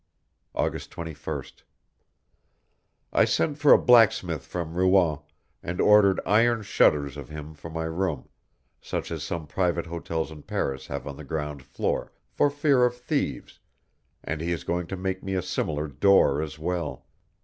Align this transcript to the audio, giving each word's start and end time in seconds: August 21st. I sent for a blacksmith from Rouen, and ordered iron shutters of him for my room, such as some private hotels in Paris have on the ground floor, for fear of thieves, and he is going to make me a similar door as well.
August 0.55 0.89
21st. 0.89 1.61
I 3.13 3.23
sent 3.23 3.59
for 3.59 3.71
a 3.71 3.77
blacksmith 3.77 4.47
from 4.47 4.73
Rouen, 4.73 5.19
and 5.61 5.79
ordered 5.79 6.19
iron 6.25 6.63
shutters 6.63 7.17
of 7.17 7.29
him 7.29 7.53
for 7.53 7.69
my 7.69 7.83
room, 7.83 8.27
such 8.81 9.11
as 9.11 9.21
some 9.21 9.45
private 9.45 9.85
hotels 9.85 10.31
in 10.31 10.41
Paris 10.41 10.87
have 10.87 11.05
on 11.05 11.17
the 11.17 11.23
ground 11.23 11.61
floor, 11.61 12.11
for 12.31 12.49
fear 12.49 12.83
of 12.83 12.95
thieves, 12.97 13.59
and 14.23 14.41
he 14.41 14.51
is 14.51 14.63
going 14.63 14.87
to 14.87 14.97
make 14.97 15.21
me 15.21 15.35
a 15.35 15.41
similar 15.43 15.87
door 15.87 16.41
as 16.41 16.57
well. 16.57 17.05